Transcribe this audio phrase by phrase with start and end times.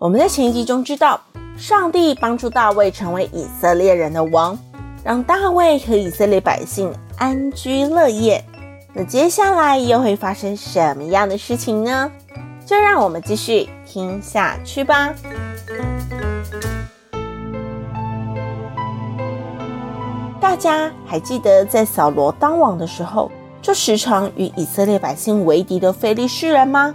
[0.00, 1.20] 我们在前一集中知道，
[1.58, 4.58] 上帝帮助大卫成为以色列人的王，
[5.04, 8.42] 让大卫和以色列百姓安居乐业。
[8.94, 12.10] 那接下来又会发生什么样的事情呢？
[12.64, 15.12] 就让我们继续听下去吧。
[20.40, 23.30] 大家还记得，在扫罗当王的时候，
[23.60, 26.94] 就时常与以色列百姓为敌的非利士人吗？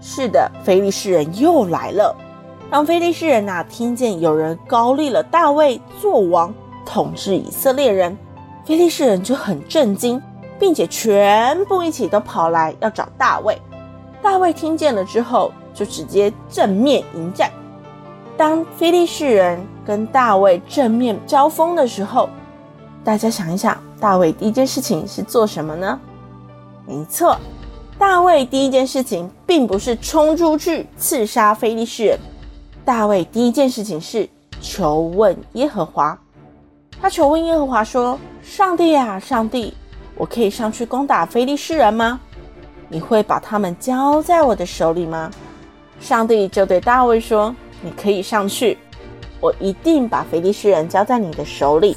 [0.00, 2.16] 是的，非利士人又来了。
[2.70, 6.54] 当非利士人呐、听见有人高立了大卫做王，
[6.86, 8.16] 统治以色列人，
[8.64, 10.22] 非利士人就很震惊，
[10.58, 13.60] 并且全部一起都跑来要找大卫。
[14.22, 17.50] 大卫听见了之后，就直接正面迎战。
[18.36, 22.28] 当非利士人跟大卫正面交锋的时候，
[23.02, 25.98] 大家想一想，大卫第一件事情是做什么呢？
[26.86, 27.36] 没错。
[28.00, 32.18] 大卫第一件事情并不是冲出去刺杀非利士人，
[32.82, 34.26] 大卫第一件事情是
[34.58, 36.18] 求问耶和华。
[36.98, 39.74] 他求问耶和华说：“上帝啊，上帝，
[40.16, 42.18] 我可以上去攻打非利士人吗？
[42.88, 45.30] 你会把他们交在我的手里吗？”
[46.00, 48.78] 上帝就对大卫说：“你可以上去，
[49.42, 51.94] 我一定把非利士人交在你的手里。”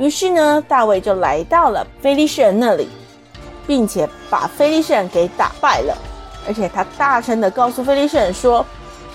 [0.00, 2.88] 于是呢，大卫就来到了非利士人那里。
[3.66, 5.96] 并且把非利士人给打败了，
[6.46, 8.64] 而且他大声地告诉非利士人说：“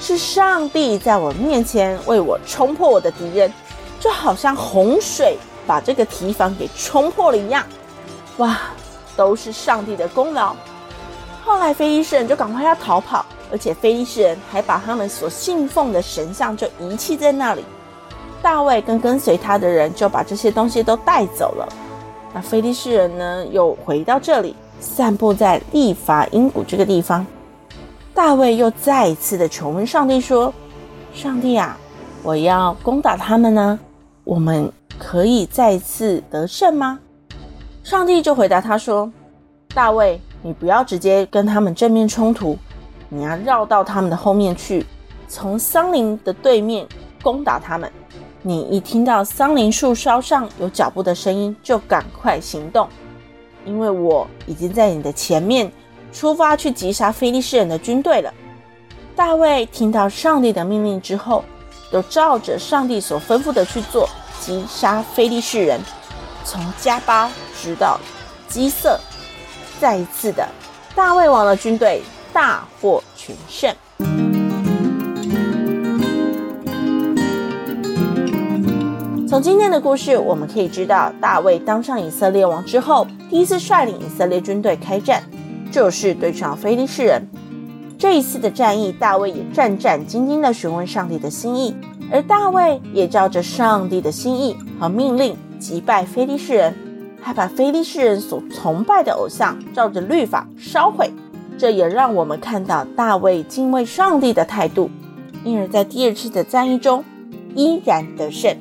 [0.00, 3.52] 是上帝在我面前为我冲破我的敌人，
[3.98, 7.64] 就好像洪水把这个堤防给冲破了一样。”
[8.38, 8.56] 哇，
[9.16, 10.54] 都是上帝的功劳。
[11.44, 17.64] 后来非利士人就赶快要逃跑，而且非利士人还把他们所信奉的神像就遗弃在那里。
[18.40, 21.68] 大卫跟跟随他的人就把这些东西都带走了。
[22.34, 27.26] 那非利士人呢，又回到这里，散布在利乏音谷这个地方。
[28.14, 30.52] 大卫又再一次的求问上帝说
[31.14, 31.78] ：“上帝啊，
[32.22, 33.78] 我要攻打他们呢，
[34.24, 36.98] 我们可以再次得胜吗？”
[37.82, 39.10] 上帝就回答他说
[39.72, 42.58] ：“大卫，你不要直接跟他们正面冲突，
[43.08, 44.84] 你要绕到他们的后面去，
[45.28, 46.86] 从桑林的对面
[47.22, 47.90] 攻打他们。”
[48.42, 52.88] 你一听到桑林树梢上有脚步的声音，就赶快行动，
[53.64, 55.70] 因为我已经在你的前面
[56.12, 58.32] 出发去击杀非利士人的军队了。
[59.16, 61.44] 大卫听到上帝的命令之后，
[61.90, 64.08] 都照着上帝所吩咐的去做，
[64.40, 65.80] 击杀非利士人，
[66.44, 67.98] 从加巴直到
[68.48, 69.00] 基色。
[69.80, 70.48] 再一次的，
[70.94, 73.74] 大卫王的军队大获全胜。
[79.28, 85.22] 从今天的故事，我们可以知道，大卫当上以色列王之后，第一次率领以色列军队开战，
[85.70, 87.28] 就是对上非利士人。
[87.98, 91.76] 这一次的战役，大卫也战战兢兢地询问上帝的心意，
[92.10, 96.74] 而大卫也照着上帝的心意和命令击败非利士人，
[97.20, 101.12] 还把非利士人所崇拜的偶像照着律法烧毁。
[101.58, 104.88] 这也让我们看到大卫敬畏上帝的态度，
[105.44, 107.04] 因而在第二次的战役中
[107.54, 108.56] 依然得胜。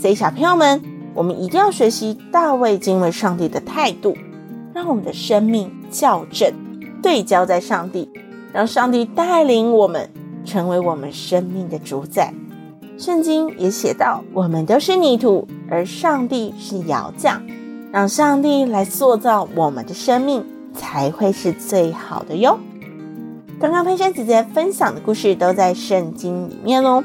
[0.00, 0.80] 所以，小朋友们，
[1.14, 4.16] 我们一定要学习大卫敬畏上帝的态度，
[4.72, 6.50] 让我们的生命校正，
[7.02, 8.08] 对焦在上帝，
[8.50, 10.08] 让上帝带领我们
[10.42, 12.32] 成为我们生命的主宰。
[12.96, 17.42] 圣经也写到：“我们都是泥土，而上帝是窑匠，
[17.92, 20.42] 让上帝来塑造我们的生命，
[20.74, 22.58] 才会是最好的哟。”
[23.60, 27.04] 刚刚佩珊姐姐分享的故事都在圣经里面哦。